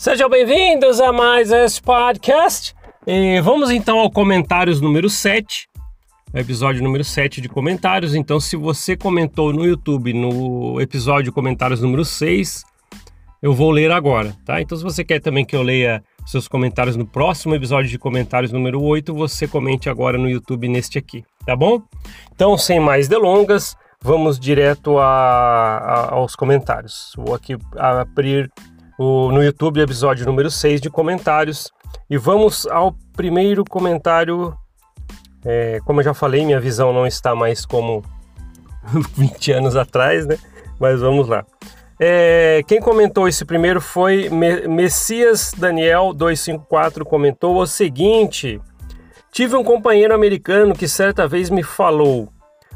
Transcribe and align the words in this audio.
Sejam 0.00 0.30
bem-vindos 0.30 0.98
a 0.98 1.12
mais 1.12 1.52
esse 1.52 1.78
podcast. 1.82 2.74
E 3.06 3.38
vamos 3.42 3.70
então 3.70 3.98
ao 3.98 4.10
comentários 4.10 4.80
número 4.80 5.10
7, 5.10 5.68
o 6.32 6.38
episódio 6.38 6.82
número 6.82 7.04
7 7.04 7.38
de 7.38 7.50
comentários. 7.50 8.14
Então, 8.14 8.40
se 8.40 8.56
você 8.56 8.96
comentou 8.96 9.52
no 9.52 9.66
YouTube 9.66 10.14
no 10.14 10.80
episódio 10.80 11.30
comentários 11.30 11.82
número 11.82 12.02
6, 12.02 12.64
eu 13.42 13.52
vou 13.52 13.70
ler 13.70 13.92
agora, 13.92 14.34
tá? 14.46 14.58
Então, 14.62 14.78
se 14.78 14.82
você 14.82 15.04
quer 15.04 15.20
também 15.20 15.44
que 15.44 15.54
eu 15.54 15.60
leia 15.60 16.02
seus 16.24 16.48
comentários 16.48 16.96
no 16.96 17.04
próximo 17.04 17.54
episódio 17.54 17.90
de 17.90 17.98
comentários 17.98 18.52
número 18.52 18.82
8, 18.82 19.12
você 19.12 19.46
comente 19.46 19.90
agora 19.90 20.16
no 20.16 20.30
YouTube 20.30 20.66
neste 20.66 20.96
aqui, 20.98 21.22
tá 21.44 21.54
bom? 21.54 21.82
Então, 22.32 22.56
sem 22.56 22.80
mais 22.80 23.06
delongas, 23.06 23.76
vamos 24.02 24.40
direto 24.40 24.98
a, 24.98 25.04
a, 25.04 26.14
aos 26.14 26.34
comentários. 26.34 27.12
Vou 27.18 27.34
aqui 27.34 27.54
abrir 27.76 28.50
o, 29.00 29.32
no 29.32 29.42
YouTube 29.42 29.80
episódio 29.80 30.26
número 30.26 30.50
6 30.50 30.78
de 30.78 30.90
comentários 30.90 31.72
e 32.10 32.18
vamos 32.18 32.66
ao 32.66 32.92
primeiro 33.16 33.64
comentário. 33.64 34.54
É, 35.42 35.80
como 35.86 36.00
eu 36.00 36.04
já 36.04 36.12
falei, 36.12 36.44
minha 36.44 36.60
visão 36.60 36.92
não 36.92 37.06
está 37.06 37.34
mais 37.34 37.64
como 37.64 38.04
20 39.16 39.52
anos 39.52 39.74
atrás, 39.74 40.26
né? 40.26 40.36
Mas 40.78 41.00
vamos 41.00 41.28
lá. 41.28 41.46
É, 41.98 42.62
quem 42.68 42.78
comentou 42.78 43.26
esse 43.26 43.42
primeiro 43.42 43.80
foi 43.80 44.28
Messias 44.68 45.54
Daniel 45.56 46.12
254 46.12 47.02
comentou 47.02 47.56
o 47.56 47.66
seguinte: 47.66 48.60
Tive 49.32 49.56
um 49.56 49.64
companheiro 49.64 50.14
americano 50.14 50.74
que 50.74 50.86
certa 50.86 51.26
vez 51.26 51.48
me 51.48 51.62
falou: 51.62 52.28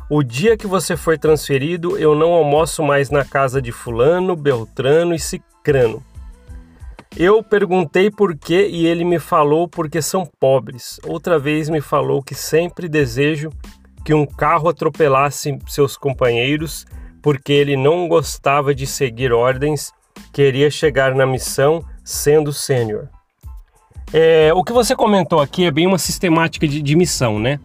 "O 0.08 0.22
dia 0.22 0.56
que 0.56 0.66
você 0.66 0.96
for 0.96 1.18
transferido, 1.18 1.98
eu 1.98 2.14
não 2.14 2.32
almoço 2.32 2.82
mais 2.82 3.10
na 3.10 3.26
casa 3.26 3.60
de 3.60 3.72
fulano, 3.72 4.34
beltrano 4.34 5.14
e 5.14 5.18
cicrano." 5.18 6.02
Eu 7.16 7.44
perguntei 7.44 8.10
por 8.10 8.36
quê 8.36 8.68
e 8.68 8.86
ele 8.86 9.04
me 9.04 9.20
falou 9.20 9.68
porque 9.68 10.02
são 10.02 10.26
pobres. 10.40 10.98
Outra 11.06 11.38
vez 11.38 11.68
me 11.68 11.80
falou 11.80 12.20
que 12.20 12.34
sempre 12.34 12.88
desejo 12.88 13.50
que 14.04 14.12
um 14.12 14.26
carro 14.26 14.68
atropelasse 14.68 15.56
seus 15.68 15.96
companheiros 15.96 16.84
porque 17.22 17.52
ele 17.52 17.76
não 17.76 18.06
gostava 18.06 18.74
de 18.74 18.86
seguir 18.86 19.32
ordens, 19.32 19.92
queria 20.32 20.70
chegar 20.70 21.14
na 21.14 21.24
missão 21.24 21.82
sendo 22.04 22.52
sênior. 22.52 23.08
É, 24.12 24.52
o 24.52 24.62
que 24.62 24.72
você 24.72 24.94
comentou 24.94 25.40
aqui 25.40 25.64
é 25.64 25.70
bem 25.70 25.86
uma 25.86 25.96
sistemática 25.96 26.68
de, 26.68 26.82
de 26.82 26.94
missão, 26.94 27.38
né? 27.38 27.58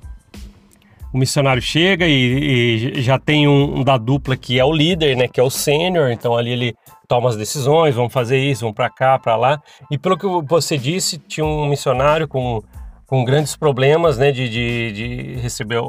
O 1.11 1.17
missionário 1.17 1.61
chega 1.61 2.05
e, 2.07 2.93
e 2.95 3.01
já 3.01 3.17
tem 3.17 3.47
um, 3.47 3.83
da 3.83 3.97
dupla 3.97 4.37
que 4.37 4.59
é 4.59 4.65
o 4.65 4.71
líder, 4.71 5.17
né? 5.17 5.27
Que 5.27 5.39
é 5.39 5.43
o 5.43 5.49
sênior, 5.49 6.11
então 6.11 6.37
ali 6.37 6.51
ele 6.51 6.75
toma 7.07 7.29
as 7.29 7.35
decisões, 7.35 7.95
vamos 7.95 8.13
fazer 8.13 8.37
isso, 8.37 8.61
vamos 8.61 8.75
para 8.75 8.89
cá, 8.89 9.17
para 9.17 9.35
lá. 9.35 9.61
E 9.89 9.97
pelo 9.97 10.17
que 10.17 10.27
você 10.47 10.77
disse, 10.77 11.17
tinha 11.17 11.45
um 11.45 11.67
missionário 11.67 12.27
com 12.27 12.61
com 13.09 13.25
grandes 13.25 13.55
problemas 13.55 14.19
né, 14.19 14.31
de, 14.31 14.47
de, 14.47 14.91
de 14.91 15.33
receber 15.41 15.79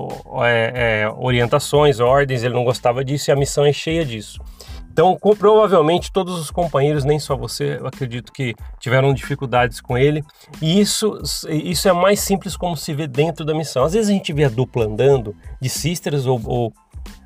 é, 0.43 1.03
é, 1.03 1.13
orientações, 1.19 2.01
ordens, 2.01 2.43
ele 2.43 2.55
não 2.55 2.65
gostava 2.65 3.05
disso 3.05 3.31
e 3.31 3.33
a 3.33 3.37
missão 3.37 3.63
é 3.63 3.75
cheia 3.75 4.07
disso. 4.07 4.41
Então, 4.93 5.17
com, 5.17 5.35
provavelmente 5.37 6.13
todos 6.13 6.39
os 6.39 6.51
companheiros, 6.51 7.05
nem 7.05 7.19
só 7.19 7.37
você, 7.37 7.79
eu 7.81 7.87
acredito 7.87 8.33
que 8.33 8.55
tiveram 8.79 9.15
dificuldades 9.15 9.81
com 9.81 9.97
ele. 9.97 10.25
E 10.61 10.81
isso, 10.81 11.21
isso 11.49 11.89
é 11.89 11.93
mais 11.93 12.21
simples 12.21 12.57
como 12.57 12.77
se 12.77 12.93
vê 12.93 13.07
dentro 13.07 13.45
da 13.45 13.55
missão. 13.55 13.85
Às 13.85 13.93
vezes 13.93 14.11
a 14.11 14.13
gente 14.13 14.33
vê 14.33 14.45
a 14.45 14.49
dupla 14.49 14.87
andando, 14.87 15.35
de 15.61 15.69
sisters 15.69 16.27
ou, 16.27 16.41
ou, 16.45 16.73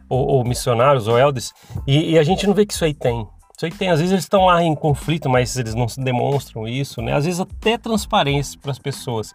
ou, 0.09 0.27
ou 0.27 0.45
missionários 0.45 1.09
ou 1.09 1.19
elders, 1.19 1.53
e, 1.87 2.12
e, 2.12 2.19
a 2.19 2.23
gente 2.23 2.47
não 2.47 2.55
vê 2.55 2.67
que 2.67 2.75
isso 2.75 2.85
aí 2.85 2.95
tem. 2.95 3.27
Isso 3.57 3.65
aí 3.65 3.73
tem. 3.73 3.89
Às 3.89 3.98
vezes 3.98 4.12
eles 4.12 4.25
estão 4.25 4.45
lá 4.47 4.62
em 4.62 4.75
conflito, 4.75 5.31
mas 5.31 5.57
eles 5.57 5.75
não 5.75 5.87
demonstram 5.98 6.69
isso, 6.69 7.01
né? 7.01 7.14
Às 7.14 7.25
vezes 7.25 7.41
até 7.41 7.79
transparência 7.79 8.58
para 8.61 8.73
as 8.73 8.79
pessoas. 8.79 9.33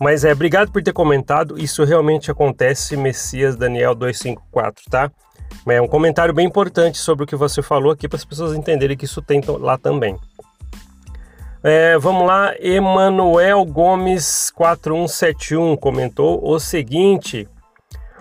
Mas 0.00 0.24
é, 0.24 0.32
obrigado 0.32 0.72
por 0.72 0.82
ter 0.82 0.94
comentado. 0.94 1.58
Isso 1.58 1.84
realmente 1.84 2.30
acontece, 2.30 2.96
Messias 2.96 3.54
Daniel 3.54 3.94
254, 3.94 4.84
tá? 4.90 5.12
É 5.66 5.80
um 5.80 5.88
comentário 5.88 6.32
bem 6.32 6.46
importante 6.46 6.98
sobre 6.98 7.24
o 7.24 7.26
que 7.26 7.36
você 7.36 7.62
falou 7.62 7.92
aqui 7.92 8.08
para 8.08 8.16
as 8.16 8.24
pessoas 8.24 8.56
entenderem 8.56 8.96
que 8.96 9.04
isso 9.04 9.20
tem 9.20 9.40
lá 9.46 9.76
também. 9.76 10.16
É, 11.62 11.98
vamos 11.98 12.26
lá, 12.26 12.54
Emanuel 12.58 13.64
Gomes 13.66 14.50
4171 14.52 15.76
comentou 15.76 16.40
o 16.42 16.58
seguinte: 16.58 17.46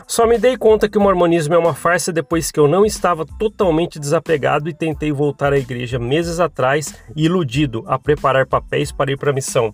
Só 0.05 0.27
me 0.27 0.37
dei 0.37 0.57
conta 0.57 0.89
que 0.89 0.97
o 0.97 1.01
mormonismo 1.01 1.53
é 1.53 1.57
uma 1.57 1.73
farsa 1.73 2.11
depois 2.11 2.51
que 2.51 2.59
eu 2.59 2.67
não 2.67 2.85
estava 2.85 3.25
totalmente 3.25 3.97
desapegado 3.97 4.67
e 4.67 4.73
tentei 4.73 5.11
voltar 5.11 5.53
à 5.53 5.57
igreja 5.57 5.97
meses 5.97 6.39
atrás, 6.39 6.93
iludido 7.15 7.83
a 7.87 7.97
preparar 7.97 8.45
papéis 8.45 8.91
para 8.91 9.11
ir 9.11 9.17
para 9.17 9.31
a 9.31 9.33
missão 9.33 9.73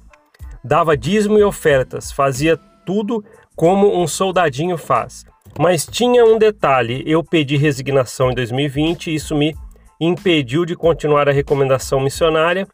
dava 0.66 0.98
dízimo 0.98 1.38
e 1.38 1.44
ofertas, 1.44 2.12
fazia 2.12 2.58
tudo 2.86 3.24
como 3.56 4.02
um 4.02 4.08
soldadinho 4.08 4.78
faz. 4.78 5.24
Mas 5.58 5.86
tinha 5.86 6.26
um 6.26 6.38
detalhe: 6.38 7.04
eu 7.06 7.24
pedi 7.24 7.56
resignação 7.58 8.32
em 8.32 8.36
2020 8.36 9.08
e 9.08 9.16
isso 9.16 9.36
me 9.36 9.56
impediu 10.00 10.66
de 10.66 10.76
continuar 10.76 11.30
a 11.30 11.32
recomendação 11.32 12.00
missionária. 12.00 12.68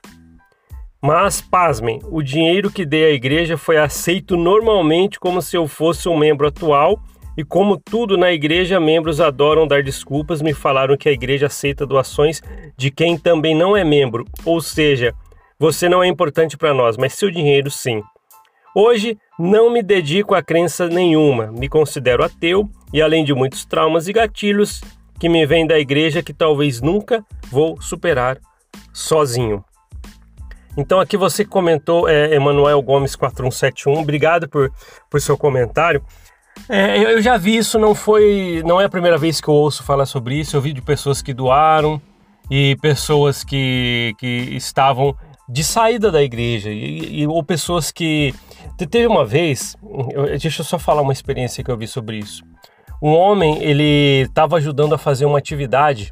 Mas, 1.02 1.42
pasmem, 1.42 2.00
o 2.12 2.22
dinheiro 2.22 2.70
que 2.70 2.86
dei 2.86 3.06
à 3.06 3.10
igreja 3.10 3.58
foi 3.58 3.78
aceito 3.78 4.38
normalmente 4.38 5.20
como 5.20 5.42
se 5.42 5.58
eu 5.58 5.68
fosse 5.68 6.08
um 6.08 6.16
membro 6.16 6.48
atual, 6.48 7.00
e 7.36 7.44
como 7.44 7.78
tudo 7.78 8.18
na 8.18 8.32
igreja, 8.32 8.80
membros 8.80 9.22
adoram 9.22 9.66
dar 9.66 9.82
desculpas, 9.82 10.42
me 10.42 10.54
falaram 10.54 10.98
que 10.98 11.10
a 11.10 11.12
igreja 11.12 11.48
aceita 11.48 11.88
doações 11.88 12.42
de 12.78 12.92
quem 12.92 13.18
também 13.18 13.56
não 13.56 13.76
é 13.76 13.84
membro, 13.84 14.26
ou 14.46 14.62
seja, 14.62 15.14
você 15.58 15.88
não 15.88 16.04
é 16.04 16.08
importante 16.08 16.58
para 16.58 16.74
nós, 16.74 16.98
mas 16.98 17.14
seu 17.14 17.32
dinheiro 17.32 17.72
sim. 17.72 18.04
Hoje 18.74 19.18
não 19.38 19.70
me 19.70 19.84
dedico 19.84 20.34
a 20.34 20.42
crença 20.42 20.88
nenhuma, 20.88 21.48
me 21.48 21.68
considero 21.68 22.24
ateu 22.24 22.70
e 22.94 23.02
além 23.02 23.26
de 23.26 23.34
muitos 23.34 23.66
traumas 23.66 24.08
e 24.08 24.14
gatilhos 24.14 24.82
que 25.20 25.28
me 25.28 25.46
vêm 25.46 25.68
da 25.68 25.78
igreja 25.78 26.24
que 26.24 26.34
talvez 26.34 26.82
nunca 26.82 27.24
vou 27.50 27.80
superar 27.82 28.38
sozinho. 28.94 29.64
Então 30.78 31.00
aqui 31.00 31.18
você 31.18 31.44
comentou, 31.44 32.08
é, 32.08 32.34
Emanuel 32.34 32.82
Gomes 32.82 33.16
4171, 33.16 34.02
obrigado 34.02 34.48
por, 34.48 34.72
por 35.10 35.20
seu 35.20 35.38
comentário. 35.38 36.02
É, 36.70 36.98
eu 36.98 37.22
já 37.22 37.38
vi 37.38 37.58
isso, 37.58 37.78
não 37.78 37.94
foi, 37.94 38.62
não 38.66 38.80
é 38.80 38.86
a 38.86 38.90
primeira 38.90 39.18
vez 39.18 39.42
que 39.42 39.48
eu 39.48 39.54
ouço 39.54 39.84
falar 39.84 40.06
sobre 40.06 40.36
isso. 40.36 40.56
Eu 40.56 40.62
vi 40.62 40.72
de 40.72 40.82
pessoas 40.82 41.22
que 41.22 41.34
doaram 41.34 42.02
e 42.50 42.78
pessoas 42.82 43.44
que, 43.44 44.14
que 44.18 44.28
estavam 44.56 45.16
de 45.50 45.64
saída 45.64 46.10
da 46.10 46.22
igreja 46.22 46.70
e, 46.70 47.22
e, 47.22 47.28
ou 47.28 47.44
pessoas 47.44 47.92
que 47.92 48.34
teve 48.90 49.08
uma 49.08 49.26
vez 49.26 49.76
deixa 50.40 50.62
eu 50.62 50.66
só 50.66 50.80
falar 50.80 51.02
uma 51.02 51.14
experiência 51.14 51.64
que 51.64 51.72
eu 51.72 51.78
vi 51.78 51.88
sobre 51.88 52.18
isso. 52.18 52.44
Um 53.02 53.14
homem 53.14 53.62
ele 53.64 54.24
estava 54.24 54.58
ajudando 54.58 54.94
a 54.94 54.98
fazer 54.98 55.26
uma 55.26 55.38
atividade 55.38 56.12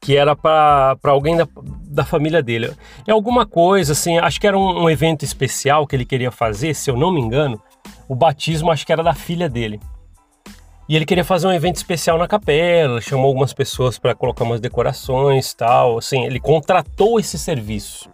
que 0.00 0.16
era 0.16 0.34
para 0.34 0.96
alguém 1.04 1.36
da, 1.36 1.46
da 1.82 2.04
família 2.04 2.42
dele. 2.42 2.72
É 3.06 3.12
alguma 3.12 3.44
coisa 3.46 3.92
assim 3.92 4.18
acho 4.18 4.40
que 4.40 4.46
era 4.46 4.58
um, 4.58 4.84
um 4.84 4.90
evento 4.90 5.24
especial 5.24 5.86
que 5.86 5.94
ele 5.94 6.04
queria 6.04 6.30
fazer 6.30 6.74
se 6.74 6.90
eu 6.90 6.96
não 6.96 7.12
me 7.12 7.20
engano 7.20 7.60
o 8.08 8.14
batismo 8.14 8.70
acho 8.70 8.84
que 8.84 8.92
era 8.92 9.02
da 9.02 9.14
filha 9.14 9.48
dele. 9.48 9.80
E 10.90 10.96
ele 10.96 11.06
queria 11.06 11.22
fazer 11.22 11.46
um 11.46 11.52
evento 11.52 11.76
especial 11.76 12.18
na 12.18 12.26
capela, 12.26 13.00
chamou 13.00 13.28
algumas 13.28 13.52
pessoas 13.52 13.96
para 13.96 14.12
colocar 14.12 14.42
umas 14.42 14.60
decorações, 14.60 15.54
tal, 15.54 15.98
assim, 15.98 16.24
ele 16.24 16.40
contratou 16.40 17.20
esse 17.20 17.38
serviço. 17.38 18.10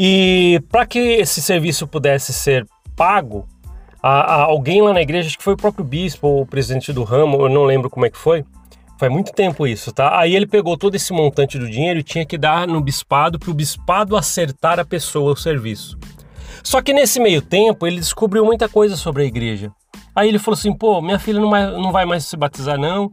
E 0.00 0.62
para 0.70 0.86
que 0.86 1.00
esse 1.00 1.42
serviço 1.42 1.84
pudesse 1.84 2.32
ser 2.32 2.64
pago, 2.94 3.48
a, 4.00 4.10
a 4.20 4.42
alguém 4.44 4.80
lá 4.80 4.92
na 4.92 5.02
igreja, 5.02 5.26
acho 5.26 5.36
que 5.36 5.42
foi 5.42 5.54
o 5.54 5.56
próprio 5.56 5.84
bispo 5.84 6.28
ou 6.28 6.42
o 6.42 6.46
presidente 6.46 6.92
do 6.92 7.02
ramo, 7.02 7.42
eu 7.42 7.48
não 7.48 7.64
lembro 7.64 7.90
como 7.90 8.06
é 8.06 8.10
que 8.10 8.16
foi. 8.16 8.44
Faz 8.96 9.10
muito 9.10 9.32
tempo 9.32 9.66
isso, 9.66 9.90
tá? 9.90 10.16
Aí 10.16 10.36
ele 10.36 10.46
pegou 10.46 10.78
todo 10.78 10.94
esse 10.94 11.12
montante 11.12 11.58
do 11.58 11.68
dinheiro 11.68 11.98
e 11.98 12.04
tinha 12.04 12.24
que 12.24 12.38
dar 12.38 12.68
no 12.68 12.80
bispado 12.80 13.40
para 13.40 13.50
o 13.50 13.54
bispado 13.54 14.16
acertar 14.16 14.78
a 14.78 14.84
pessoa 14.84 15.32
o 15.32 15.36
serviço. 15.36 15.98
Só 16.62 16.80
que 16.80 16.92
nesse 16.92 17.18
meio 17.18 17.42
tempo 17.42 17.84
ele 17.84 17.96
descobriu 17.96 18.44
muita 18.44 18.68
coisa 18.68 18.96
sobre 18.96 19.24
a 19.24 19.26
igreja. 19.26 19.72
Aí 20.14 20.28
ele 20.28 20.38
falou 20.38 20.56
assim: 20.56 20.72
pô, 20.72 21.00
minha 21.00 21.18
filha 21.18 21.40
não 21.40 21.50
vai, 21.50 21.66
não 21.72 21.90
vai 21.90 22.04
mais 22.04 22.24
se 22.24 22.36
batizar, 22.36 22.78
não. 22.78 23.10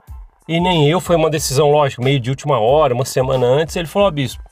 E 0.47 0.59
nem 0.59 0.87
eu, 0.87 0.99
foi 0.99 1.15
uma 1.15 1.31
decisão, 1.31 1.71
lógico, 1.71 2.03
meio 2.03 2.19
de 2.19 2.29
última 2.29 2.59
hora, 2.59 2.93
uma 2.93 3.05
semana 3.05 3.45
antes. 3.45 3.75
Ele 3.75 3.87
falou: 3.87 4.07
ó, 4.07 4.11
bispo, 4.11 4.43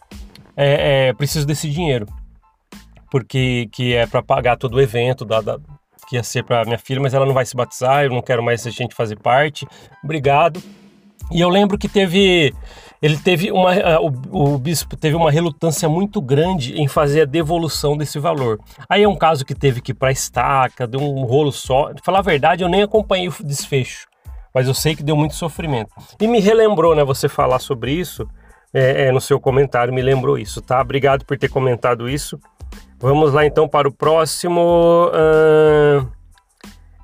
é, 0.57 1.09
é, 1.09 1.13
preciso 1.13 1.45
desse 1.45 1.69
dinheiro. 1.69 2.07
Porque 3.13 3.69
que 3.71 3.93
é 3.93 4.07
para 4.07 4.23
pagar 4.23 4.57
todo 4.57 4.73
o 4.73 4.81
evento 4.81 5.23
da, 5.23 5.39
da, 5.39 5.59
que 6.09 6.15
ia 6.15 6.23
ser 6.23 6.43
para 6.43 6.65
minha 6.65 6.79
filha, 6.79 6.99
mas 6.99 7.13
ela 7.13 7.27
não 7.27 7.33
vai 7.35 7.45
se 7.45 7.55
batizar, 7.55 8.03
eu 8.05 8.09
não 8.09 8.23
quero 8.23 8.41
mais 8.41 8.65
a 8.65 8.71
gente 8.71 8.95
fazer 8.95 9.19
parte. 9.19 9.67
Obrigado. 10.03 10.59
E 11.31 11.39
eu 11.39 11.47
lembro 11.47 11.77
que 11.77 11.87
teve 11.87 12.51
ele 12.99 13.15
teve 13.15 13.51
uma 13.51 13.71
o, 13.99 14.55
o, 14.55 14.57
bispo 14.57 14.97
teve 14.97 15.15
uma 15.15 15.29
relutância 15.29 15.87
muito 15.87 16.19
grande 16.19 16.73
em 16.81 16.87
fazer 16.87 17.21
a 17.21 17.25
devolução 17.25 17.95
desse 17.95 18.17
valor. 18.17 18.59
Aí 18.89 19.03
é 19.03 19.07
um 19.07 19.15
caso 19.15 19.45
que 19.45 19.53
teve 19.53 19.79
que 19.79 19.91
ir 19.91 19.93
para 19.93 20.11
estaca, 20.11 20.87
deu 20.87 20.99
um 20.99 21.23
rolo 21.23 21.51
só. 21.51 21.91
Falar 22.03 22.17
a 22.17 22.23
verdade, 22.23 22.63
eu 22.63 22.67
nem 22.67 22.81
acompanhei 22.81 23.27
o 23.27 23.43
desfecho, 23.43 24.07
mas 24.51 24.67
eu 24.67 24.73
sei 24.73 24.95
que 24.95 25.03
deu 25.03 25.15
muito 25.15 25.35
sofrimento. 25.35 25.91
E 26.19 26.25
me 26.25 26.39
relembrou, 26.39 26.95
né, 26.95 27.03
você 27.03 27.29
falar 27.29 27.59
sobre 27.59 27.91
isso, 27.91 28.27
é, 28.73 29.03
é, 29.03 29.11
no 29.11 29.21
seu 29.21 29.39
comentário 29.39 29.93
me 29.93 30.01
lembrou 30.01 30.35
isso, 30.35 30.59
tá? 30.63 30.81
Obrigado 30.81 31.23
por 31.25 31.37
ter 31.37 31.47
comentado 31.47 32.09
isso. 32.09 32.39
Vamos 33.03 33.33
lá 33.33 33.45
então 33.45 33.67
para 33.67 33.85
o 33.85 33.91
próximo. 33.91 35.09
Uh, 35.09 36.07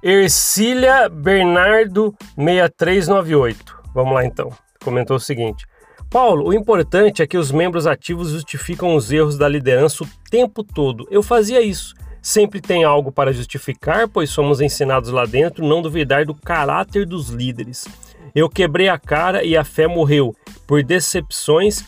Ercília 0.01 1.09
Bernardo 1.09 2.15
6398. 2.37 3.77
Vamos 3.93 4.13
lá 4.13 4.23
então. 4.23 4.49
Comentou 4.81 5.17
o 5.17 5.19
seguinte: 5.19 5.65
Paulo, 6.09 6.47
o 6.47 6.53
importante 6.53 7.21
é 7.21 7.27
que 7.27 7.37
os 7.37 7.51
membros 7.51 7.85
ativos 7.85 8.29
justificam 8.29 8.95
os 8.95 9.11
erros 9.11 9.37
da 9.37 9.49
liderança 9.49 10.05
o 10.05 10.07
tempo 10.31 10.63
todo. 10.63 11.05
Eu 11.11 11.21
fazia 11.21 11.59
isso. 11.61 11.93
Sempre 12.21 12.61
tem 12.61 12.85
algo 12.85 13.11
para 13.11 13.33
justificar, 13.33 14.07
pois 14.07 14.29
somos 14.29 14.61
ensinados 14.61 15.09
lá 15.09 15.25
dentro 15.25 15.67
não 15.67 15.81
duvidar 15.81 16.25
do 16.25 16.33
caráter 16.33 17.05
dos 17.05 17.27
líderes. 17.27 17.85
Eu 18.33 18.47
quebrei 18.49 18.87
a 18.87 18.97
cara 18.97 19.43
e 19.43 19.57
a 19.57 19.65
fé 19.65 19.85
morreu 19.85 20.33
por 20.65 20.81
decepções 20.81 21.83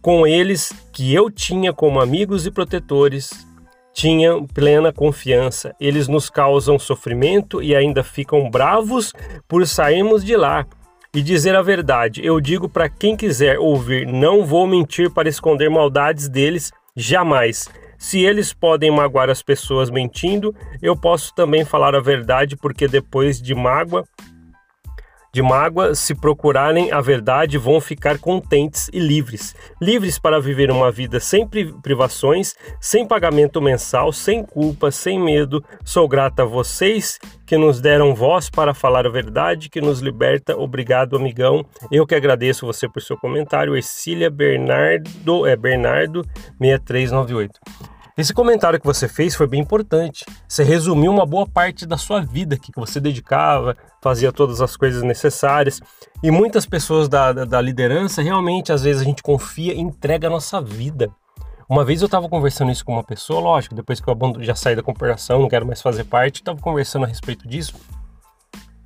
com 0.00 0.26
eles 0.26 0.72
que 0.92 1.14
eu 1.14 1.30
tinha 1.30 1.72
como 1.72 2.00
amigos 2.00 2.44
e 2.44 2.50
protetores. 2.50 3.51
Tinha 3.92 4.32
plena 4.54 4.92
confiança. 4.92 5.74
Eles 5.80 6.08
nos 6.08 6.30
causam 6.30 6.78
sofrimento 6.78 7.62
e 7.62 7.74
ainda 7.74 8.02
ficam 8.02 8.50
bravos 8.50 9.12
por 9.46 9.66
sairmos 9.66 10.24
de 10.24 10.36
lá. 10.36 10.66
E 11.14 11.22
dizer 11.22 11.54
a 11.54 11.60
verdade, 11.60 12.24
eu 12.24 12.40
digo 12.40 12.70
para 12.70 12.88
quem 12.88 13.14
quiser 13.14 13.58
ouvir, 13.58 14.06
não 14.06 14.46
vou 14.46 14.66
mentir 14.66 15.10
para 15.10 15.28
esconder 15.28 15.68
maldades 15.68 16.26
deles, 16.26 16.72
jamais. 16.96 17.68
Se 17.98 18.20
eles 18.20 18.52
podem 18.52 18.90
magoar 18.90 19.28
as 19.28 19.42
pessoas 19.42 19.90
mentindo, 19.90 20.54
eu 20.80 20.96
posso 20.96 21.34
também 21.34 21.64
falar 21.64 21.94
a 21.94 22.00
verdade, 22.00 22.56
porque 22.56 22.88
depois 22.88 23.40
de 23.40 23.54
mágoa, 23.54 24.04
de 25.32 25.40
mágoa, 25.40 25.94
se 25.94 26.14
procurarem 26.14 26.92
a 26.92 27.00
verdade, 27.00 27.56
vão 27.56 27.80
ficar 27.80 28.18
contentes 28.18 28.90
e 28.92 28.98
livres. 28.98 29.54
Livres 29.80 30.18
para 30.18 30.38
viver 30.38 30.70
uma 30.70 30.92
vida 30.92 31.18
sem 31.18 31.48
privações, 31.82 32.54
sem 32.78 33.06
pagamento 33.06 33.60
mensal, 33.60 34.12
sem 34.12 34.44
culpa, 34.44 34.90
sem 34.90 35.18
medo. 35.18 35.64
Sou 35.84 36.06
grata 36.06 36.42
a 36.42 36.46
vocês 36.46 37.18
que 37.46 37.56
nos 37.56 37.80
deram 37.80 38.14
voz 38.14 38.50
para 38.50 38.74
falar 38.74 39.06
a 39.06 39.10
verdade, 39.10 39.70
que 39.70 39.80
nos 39.80 40.00
liberta. 40.00 40.56
Obrigado, 40.56 41.16
amigão. 41.16 41.64
Eu 41.90 42.06
que 42.06 42.14
agradeço 42.14 42.66
você 42.66 42.86
por 42.86 43.00
seu 43.00 43.16
comentário. 43.16 43.74
Ercília 43.74 44.28
Bernardo, 44.28 45.46
é 45.46 45.56
Bernardo 45.56 46.22
6398. 46.60 47.91
Esse 48.16 48.34
comentário 48.34 48.78
que 48.78 48.86
você 48.86 49.08
fez 49.08 49.34
foi 49.34 49.46
bem 49.46 49.60
importante. 49.60 50.24
Você 50.46 50.62
resumiu 50.62 51.10
uma 51.10 51.24
boa 51.24 51.46
parte 51.48 51.86
da 51.86 51.96
sua 51.96 52.20
vida 52.20 52.58
que 52.58 52.70
você 52.76 53.00
dedicava, 53.00 53.74
fazia 54.02 54.30
todas 54.30 54.60
as 54.60 54.76
coisas 54.76 55.02
necessárias. 55.02 55.80
E 56.22 56.30
muitas 56.30 56.66
pessoas 56.66 57.08
da, 57.08 57.32
da, 57.32 57.44
da 57.46 57.60
liderança, 57.60 58.20
realmente, 58.20 58.70
às 58.70 58.82
vezes 58.82 59.00
a 59.00 59.04
gente 59.04 59.22
confia 59.22 59.72
e 59.72 59.80
entrega 59.80 60.26
a 60.26 60.30
nossa 60.30 60.60
vida. 60.60 61.10
Uma 61.66 61.86
vez 61.86 62.02
eu 62.02 62.06
estava 62.06 62.28
conversando 62.28 62.70
isso 62.70 62.84
com 62.84 62.92
uma 62.92 63.02
pessoa, 63.02 63.40
lógico, 63.40 63.74
depois 63.74 63.98
que 63.98 64.10
eu 64.10 64.16
já 64.40 64.54
saí 64.54 64.76
da 64.76 64.82
corporação, 64.82 65.40
não 65.40 65.48
quero 65.48 65.66
mais 65.66 65.80
fazer 65.80 66.04
parte, 66.04 66.36
estava 66.36 66.60
conversando 66.60 67.06
a 67.06 67.08
respeito 67.08 67.48
disso. 67.48 67.74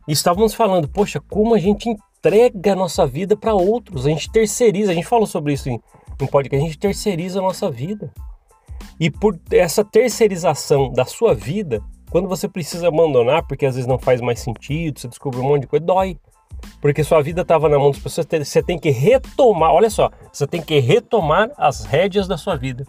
E 0.06 0.12
estávamos 0.12 0.54
falando, 0.54 0.86
poxa, 0.86 1.20
como 1.28 1.52
a 1.52 1.58
gente 1.58 1.88
entrega 1.88 2.74
a 2.74 2.76
nossa 2.76 3.04
vida 3.04 3.36
para 3.36 3.52
outros, 3.54 4.06
a 4.06 4.10
gente 4.10 4.30
terceiriza, 4.30 4.92
a 4.92 4.94
gente 4.94 5.06
falou 5.06 5.26
sobre 5.26 5.52
isso 5.52 5.68
em, 5.68 5.80
em 6.20 6.26
podcast, 6.28 6.64
a 6.64 6.68
gente 6.68 6.78
terceiriza 6.78 7.40
a 7.40 7.42
nossa 7.42 7.68
vida. 7.68 8.12
E 8.98 9.10
por 9.10 9.38
essa 9.50 9.84
terceirização 9.84 10.92
da 10.92 11.04
sua 11.04 11.34
vida, 11.34 11.82
quando 12.10 12.28
você 12.28 12.48
precisa 12.48 12.88
abandonar, 12.88 13.46
porque 13.46 13.66
às 13.66 13.74
vezes 13.74 13.88
não 13.88 13.98
faz 13.98 14.20
mais 14.20 14.40
sentido, 14.40 14.98
você 14.98 15.08
descobre 15.08 15.40
um 15.40 15.44
monte 15.44 15.62
de 15.62 15.66
coisa, 15.66 15.84
dói. 15.84 16.18
Porque 16.80 17.04
sua 17.04 17.22
vida 17.22 17.42
estava 17.42 17.68
na 17.68 17.78
mão 17.78 17.90
das 17.90 18.00
pessoas, 18.00 18.26
você 18.42 18.62
tem 18.62 18.78
que 18.78 18.90
retomar, 18.90 19.70
olha 19.72 19.90
só, 19.90 20.10
você 20.32 20.46
tem 20.46 20.62
que 20.62 20.78
retomar 20.78 21.50
as 21.56 21.84
rédeas 21.84 22.26
da 22.26 22.36
sua 22.36 22.56
vida. 22.56 22.86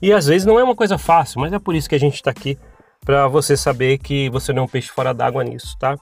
E 0.00 0.12
às 0.12 0.26
vezes 0.26 0.46
não 0.46 0.58
é 0.58 0.64
uma 0.64 0.76
coisa 0.76 0.98
fácil, 0.98 1.40
mas 1.40 1.52
é 1.52 1.58
por 1.58 1.74
isso 1.74 1.88
que 1.88 1.94
a 1.94 2.00
gente 2.00 2.14
está 2.14 2.30
aqui, 2.30 2.58
para 3.04 3.26
você 3.28 3.56
saber 3.56 3.98
que 3.98 4.28
você 4.30 4.52
não 4.52 4.62
é 4.62 4.64
um 4.64 4.68
peixe 4.68 4.88
fora 4.88 5.14
d'água 5.14 5.42
nisso, 5.42 5.76
tá? 5.78 5.96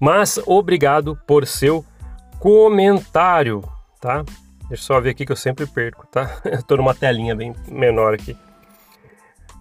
Mas 0.00 0.38
obrigado 0.46 1.16
por 1.26 1.46
seu 1.46 1.84
comentário, 2.40 3.62
tá? 4.00 4.24
Deixa 4.68 4.82
eu 4.82 4.86
só 4.86 5.00
ver 5.00 5.10
aqui 5.10 5.26
que 5.26 5.32
eu 5.32 5.36
sempre 5.36 5.66
perco, 5.66 6.06
tá? 6.06 6.40
Eu 6.44 6.62
tô 6.62 6.76
numa 6.76 6.94
telinha 6.94 7.34
bem 7.34 7.54
menor 7.68 8.14
aqui. 8.14 8.36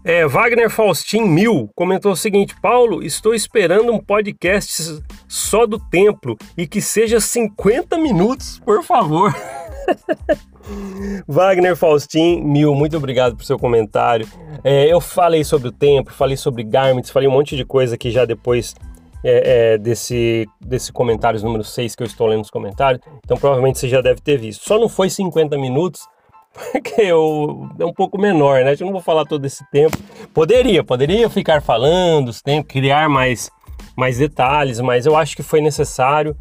É, 0.05 0.27
Wagner 0.27 0.69
Faustin 0.69 1.23
Mil 1.23 1.69
comentou 1.75 2.11
o 2.11 2.15
seguinte: 2.15 2.55
Paulo, 2.61 3.01
estou 3.01 3.33
esperando 3.33 3.91
um 3.91 3.99
podcast 3.99 5.01
só 5.27 5.65
do 5.65 5.79
templo 5.79 6.37
e 6.57 6.67
que 6.67 6.81
seja 6.81 7.21
50 7.21 7.97
minutos, 7.97 8.59
por 8.59 8.83
favor. 8.83 9.33
Wagner 11.27 11.75
Faustin 11.75 12.41
Mil, 12.41 12.75
muito 12.75 12.97
obrigado 12.97 13.35
por 13.35 13.45
seu 13.45 13.57
comentário. 13.57 14.27
É, 14.61 14.91
eu 14.91 14.99
falei 14.99 15.43
sobre 15.43 15.69
o 15.69 15.71
templo, 15.71 16.13
falei 16.13 16.35
sobre 16.35 16.63
garments, 16.63 17.09
falei 17.09 17.27
um 17.27 17.33
monte 17.33 17.55
de 17.55 17.63
coisa 17.63 17.97
que 17.97 18.11
já 18.11 18.25
depois 18.25 18.75
é, 19.23 19.73
é, 19.73 19.77
desse, 19.77 20.47
desse 20.59 20.91
comentários 20.91 21.41
número 21.43 21.63
6 21.63 21.95
que 21.95 22.03
eu 22.03 22.07
estou 22.07 22.27
lendo 22.27 22.39
nos 22.39 22.49
comentários, 22.49 23.01
então 23.23 23.37
provavelmente 23.37 23.79
você 23.79 23.87
já 23.87 24.01
deve 24.01 24.21
ter 24.21 24.37
visto. 24.37 24.65
Só 24.67 24.77
não 24.77 24.89
foi 24.89 25.09
50 25.09 25.57
minutos, 25.57 26.01
porque 26.71 27.01
eu, 27.01 27.69
é 27.79 27.85
um 27.85 27.93
pouco 27.93 28.19
menor, 28.19 28.63
né? 28.63 28.73
Eu 28.73 28.85
não 28.85 28.91
vou 28.91 29.01
falar 29.01 29.25
todo 29.25 29.45
esse 29.45 29.63
tempo. 29.71 29.97
Poderia, 30.33 30.83
poderia 30.83 31.29
ficar 31.29 31.61
falando, 31.61 32.31
tempo, 32.43 32.67
criar 32.67 33.07
mais, 33.09 33.49
mais 33.95 34.17
detalhes, 34.17 34.79
mas 34.79 35.05
eu 35.05 35.15
acho 35.15 35.35
que 35.35 35.43
foi 35.43 35.61
necessário, 35.61 36.35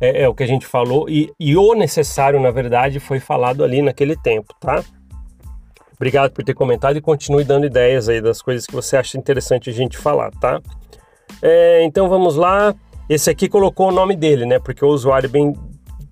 é, 0.00 0.22
é 0.22 0.28
o 0.28 0.34
que 0.34 0.42
a 0.44 0.46
gente 0.46 0.66
falou, 0.66 1.08
e, 1.08 1.32
e 1.40 1.56
o 1.56 1.74
necessário, 1.74 2.40
na 2.40 2.50
verdade, 2.50 3.00
foi 3.00 3.18
falado 3.18 3.64
ali 3.64 3.82
naquele 3.82 4.16
tempo, 4.16 4.54
tá? 4.60 4.84
Obrigado 5.96 6.30
por 6.30 6.44
ter 6.44 6.54
comentado 6.54 6.96
e 6.96 7.00
continue 7.00 7.42
dando 7.42 7.66
ideias 7.66 8.08
aí 8.08 8.20
das 8.20 8.40
coisas 8.40 8.64
que 8.64 8.72
você 8.72 8.96
acha 8.96 9.18
interessante 9.18 9.68
a 9.68 9.72
gente 9.72 9.98
falar, 9.98 10.30
tá? 10.40 10.60
É, 11.42 11.84
então 11.84 12.08
vamos 12.08 12.36
lá. 12.36 12.74
Esse 13.08 13.30
aqui 13.30 13.48
colocou 13.48 13.88
o 13.88 13.92
nome 13.92 14.14
dele, 14.14 14.44
né? 14.44 14.58
Porque 14.58 14.84
o 14.84 14.88
usuário 14.88 15.26
é 15.26 15.30
bem 15.30 15.54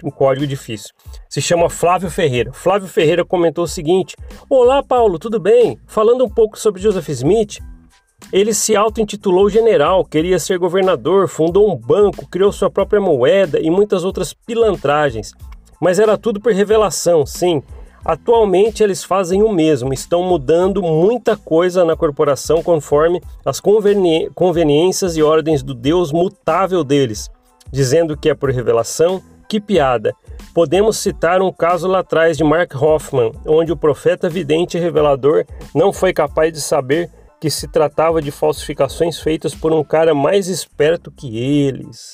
um 0.03 0.11
código 0.11 0.47
difícil. 0.47 0.91
Se 1.29 1.41
chama 1.41 1.69
Flávio 1.69 2.11
Ferreira. 2.11 2.53
Flávio 2.53 2.89
Ferreira 2.89 3.25
comentou 3.25 3.65
o 3.65 3.69
seguinte: 3.69 4.17
Olá, 4.49 4.83
Paulo, 4.83 5.19
tudo 5.19 5.39
bem? 5.41 5.79
Falando 5.87 6.25
um 6.25 6.29
pouco 6.29 6.59
sobre 6.59 6.81
Joseph 6.81 7.09
Smith, 7.09 7.59
ele 8.33 8.53
se 8.53 8.75
auto-intitulou 8.75 9.49
general, 9.49 10.05
queria 10.05 10.39
ser 10.39 10.59
governador, 10.59 11.29
fundou 11.29 11.71
um 11.71 11.77
banco, 11.77 12.27
criou 12.29 12.51
sua 12.51 12.71
própria 12.71 13.01
moeda 13.01 13.61
e 13.61 13.71
muitas 13.71 14.05
outras 14.05 14.33
pilantragens. 14.33 15.33
Mas 15.81 15.99
era 15.99 16.17
tudo 16.17 16.41
por 16.41 16.53
revelação, 16.53 17.27
sim. 17.27 17.63
Atualmente 18.07 18.85
eles 18.85 19.03
fazem 19.03 19.43
o 19.43 19.53
mesmo, 19.53 19.93
estão 19.93 20.23
mudando 20.23 20.81
muita 20.81 21.37
coisa 21.37 21.85
na 21.85 21.97
corporação 21.97 22.63
conforme 22.63 23.21
as 23.45 23.59
conveni 23.59 24.31
conveniências 24.33 25.17
e 25.17 25.25
ordens 25.25 25.61
do 25.61 25.75
Deus 25.75 26.13
mutável 26.13 26.85
deles, 26.85 27.29
dizendo 27.69 28.17
que 28.17 28.31
é 28.31 28.35
por 28.35 28.53
revelação. 28.53 29.21
Que 29.49 29.61
piada! 29.61 30.15
Podemos 30.55 30.99
citar 30.99 31.43
um 31.43 31.53
caso 31.53 31.89
lá 31.89 31.99
atrás 31.99 32.37
de 32.37 32.45
Mark 32.45 32.73
Hoffman, 32.81 33.33
onde 33.45 33.73
o 33.73 33.77
profeta 33.77 34.29
vidente 34.29 34.77
e 34.77 34.81
revelador 34.81 35.45
não 35.75 35.93
foi 35.93 36.13
capaz 36.13 36.53
de 36.53 36.61
saber 36.61 37.11
que 37.41 37.51
se 37.51 37.67
tratava 37.67 38.23
de 38.23 38.31
falsificações 38.31 39.19
feitas 39.19 39.53
por 39.53 39.73
um 39.73 39.83
cara 39.83 40.15
mais 40.15 40.47
esperto 40.47 41.11
que 41.11 41.37
eles. 41.39 42.13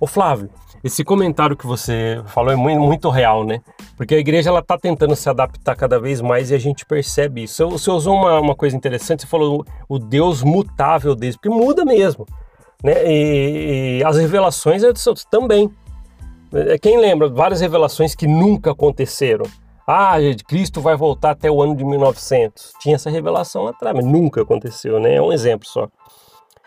Ô 0.00 0.08
Flávio, 0.08 0.50
esse 0.82 1.04
comentário 1.04 1.56
que 1.56 1.66
você 1.66 2.22
falou 2.26 2.50
é 2.52 2.56
muito, 2.56 2.80
muito 2.80 3.10
real, 3.10 3.44
né? 3.44 3.60
Porque 4.00 4.14
a 4.14 4.18
igreja 4.18 4.48
ela 4.48 4.60
está 4.60 4.78
tentando 4.78 5.14
se 5.14 5.28
adaptar 5.28 5.76
cada 5.76 6.00
vez 6.00 6.22
mais 6.22 6.50
e 6.50 6.54
a 6.54 6.58
gente 6.58 6.86
percebe 6.86 7.42
isso. 7.42 7.68
Você 7.68 7.90
usou 7.90 8.14
uma, 8.14 8.40
uma 8.40 8.54
coisa 8.54 8.74
interessante, 8.74 9.20
você 9.20 9.26
falou 9.26 9.62
o, 9.86 9.98
Deus 9.98 10.42
mutável 10.42 11.14
deles, 11.14 11.36
porque 11.36 11.50
muda 11.50 11.84
mesmo. 11.84 12.24
Né? 12.82 12.94
E, 13.06 13.98
e 13.98 14.04
as 14.04 14.16
revelações 14.16 14.82
também. 15.30 15.70
É, 16.50 16.78
quem 16.78 16.98
lembra 16.98 17.28
várias 17.28 17.60
revelações 17.60 18.14
que 18.14 18.26
nunca 18.26 18.70
aconteceram? 18.70 19.44
Ah, 19.86 20.14
Cristo 20.48 20.80
vai 20.80 20.96
voltar 20.96 21.32
até 21.32 21.50
o 21.50 21.60
ano 21.60 21.76
de 21.76 21.84
1900. 21.84 22.72
Tinha 22.80 22.94
essa 22.94 23.10
revelação 23.10 23.64
lá 23.64 23.70
atrás, 23.72 23.94
mas 23.94 24.06
nunca 24.06 24.40
aconteceu, 24.40 24.98
né? 24.98 25.16
É 25.16 25.20
um 25.20 25.30
exemplo 25.30 25.68
só. 25.68 25.90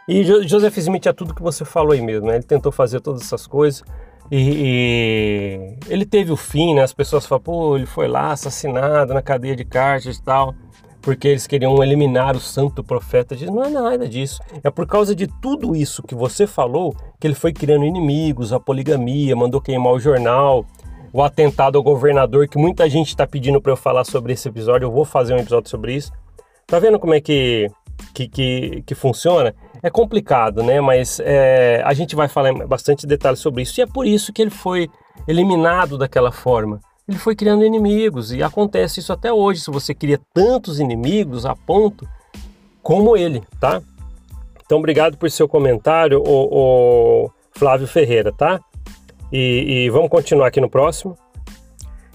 E 0.08 0.24
Joseph 0.24 0.78
Smith 0.78 1.08
é 1.08 1.14
tudo 1.14 1.34
que 1.34 1.42
você 1.42 1.66
falou 1.66 1.94
aí 1.94 2.02
mesmo, 2.02 2.28
né? 2.28 2.36
Ele 2.36 2.44
tentou 2.44 2.72
fazer 2.72 3.02
todas 3.02 3.24
essas 3.24 3.48
coisas 3.48 3.84
e, 4.32 4.38
e 4.38 5.78
ele 5.88 6.06
teve 6.06 6.32
o 6.32 6.38
fim, 6.38 6.74
né? 6.74 6.82
As 6.82 6.94
pessoas 6.94 7.26
falam, 7.26 7.44
pô, 7.44 7.76
ele 7.76 7.86
foi 7.86 8.08
lá 8.08 8.32
assassinado 8.32 9.14
na 9.14 9.22
cadeia 9.22 9.56
de 9.56 9.66
Carthage 9.66 10.18
e 10.18 10.24
tal, 10.24 10.56
porque 11.02 11.28
eles 11.28 11.46
queriam 11.46 11.84
eliminar 11.84 12.36
o 12.36 12.40
santo 12.40 12.84
profeta. 12.84 13.36
Diz, 13.36 13.50
não 13.50 13.64
é 13.64 13.70
nada 13.70 14.08
disso. 14.08 14.42
É 14.64 14.70
por 14.70 14.88
causa 14.88 15.16
de 15.16 15.28
tudo 15.28 15.76
isso 15.76 16.02
que 16.02 16.16
você 16.16 16.48
falou 16.48 16.96
que 17.20 17.28
ele 17.28 17.36
foi 17.36 17.54
criando 17.54 17.86
inimigos, 17.86 18.54
a 18.54 18.60
poligamia, 18.60 19.36
mandou 19.36 19.62
queimar 19.62 19.94
o 19.94 20.00
jornal, 20.00 20.66
o 21.12 21.22
atentado 21.22 21.78
ao 21.78 21.84
governador, 21.84 22.48
que 22.48 22.58
muita 22.58 22.90
gente 22.90 23.10
está 23.10 23.28
pedindo 23.28 23.62
para 23.62 23.72
eu 23.72 23.78
falar 23.78 24.04
sobre 24.04 24.34
esse 24.34 24.48
episódio. 24.48 24.86
Eu 24.86 24.92
vou 24.92 25.06
fazer 25.06 25.34
um 25.34 25.38
episódio 25.38 25.70
sobre 25.70 25.94
isso. 25.94 26.12
Tá 26.66 26.80
vendo 26.80 26.98
como 26.98 27.14
é 27.14 27.22
que, 27.22 27.68
que, 28.14 28.28
que, 28.28 28.84
que 28.86 28.96
funciona? 28.96 29.54
É 29.84 29.90
complicado, 29.90 30.64
né? 30.64 30.80
Mas 30.80 31.20
é, 31.20 31.84
a 31.86 31.94
gente 31.94 32.16
vai 32.16 32.30
falar 32.30 32.54
bastante 32.66 33.06
detalhes 33.06 33.40
sobre 33.40 33.62
isso. 33.62 33.80
E 33.80 33.84
é 33.84 33.86
por 33.86 34.08
isso 34.08 34.32
que 34.32 34.42
ele 34.42 34.50
foi 34.50 34.90
eliminado 35.28 35.98
daquela 35.98 36.32
forma. 36.32 36.80
ele 37.08 37.18
foi 37.18 37.36
criando 37.36 37.66
inimigos 37.66 38.32
e 38.32 38.42
acontece 38.42 39.02
isso 39.02 39.12
até 39.12 39.32
hoje. 39.32 39.60
Se 39.60 39.70
você 39.70 39.94
cria 39.94 40.20
tantos 40.34 40.80
inimigos 40.80 41.46
a 41.46 41.54
ponto 41.54 42.08
como 42.82 43.18
ele, 43.18 43.44
tá? 43.60 43.82
Então, 44.66 44.80
obrigado 44.80 45.18
por 45.18 45.30
seu 45.30 45.48
comentário, 45.48 46.24
o, 46.26 47.26
o 47.26 47.32
Flávio 47.52 47.86
Ferreira, 47.86 48.32
tá? 48.32 48.62
E, 49.32 49.86
e, 49.86 49.90
vamos 49.90 50.10
continuar 50.10 50.48
aqui 50.48 50.62
no 50.62 50.70
próximo. 50.70 51.18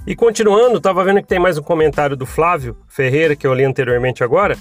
E 0.07 0.17
continuando, 0.17 0.79
estava 0.79 1.05
vendo 1.05 1.21
que 1.21 1.29
tem 1.29 1.39
mais 1.39 1.59
um 1.59 1.63
comentário 1.63 2.17
do 2.17 2.25
Flávio 2.25 2.77
Ferreira 2.89 3.37
que 3.37 3.47
eu 3.47 3.53
li 3.53 3.65
anteriormente 3.65 4.25
agora. 4.25 4.57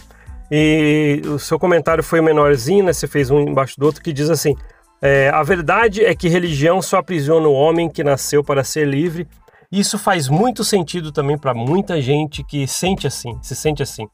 E 0.51 1.21
o 1.25 1.37
seu 1.37 1.59
comentário 1.59 2.03
foi 2.03 2.21
menorzinho, 2.21 2.85
né? 2.85 2.93
Você 2.93 3.07
fez 3.07 3.29
um 3.29 3.39
embaixo 3.39 3.75
do 3.77 3.85
outro 3.85 4.01
que 4.01 4.13
diz 4.13 4.29
assim: 4.29 4.55
é, 5.01 5.29
a 5.29 5.43
verdade 5.43 6.03
é 6.03 6.15
que 6.15 6.27
religião 6.27 6.81
só 6.81 6.97
aprisiona 6.97 7.47
o 7.47 7.53
homem 7.53 7.89
que 7.89 8.03
nasceu 8.03 8.43
para 8.43 8.63
ser 8.63 8.87
livre. 8.87 9.27
Isso 9.71 9.97
faz 9.99 10.29
muito 10.29 10.63
sentido 10.63 11.11
também 11.11 11.37
para 11.37 11.53
muita 11.53 12.01
gente 12.01 12.43
que 12.43 12.65
sente 12.65 13.05
assim, 13.05 13.37
se 13.41 13.55
sente 13.55 13.83
assim. 13.83 14.07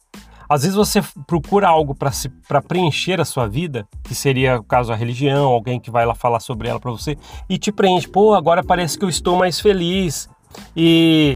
Às 0.50 0.64
vezes 0.64 0.76
você 0.76 1.02
procura 1.26 1.68
algo 1.68 1.96
para 1.96 2.62
preencher 2.62 3.20
a 3.22 3.26
sua 3.26 3.48
vida, 3.48 3.88
que 4.04 4.14
seria 4.14 4.60
o 4.60 4.64
caso 4.64 4.92
a 4.92 4.96
religião, 4.96 5.46
alguém 5.46 5.80
que 5.80 5.90
vai 5.90 6.06
lá 6.06 6.14
falar 6.14 6.40
sobre 6.40 6.68
ela 6.68 6.80
para 6.80 6.92
você 6.92 7.18
e 7.50 7.58
te 7.58 7.72
preenche. 7.72 8.08
Pô, 8.08 8.34
agora 8.34 8.64
parece 8.64 8.98
que 8.98 9.06
eu 9.06 9.10
estou 9.10 9.38
mais 9.38 9.60
feliz. 9.60 10.28
E, 10.76 11.36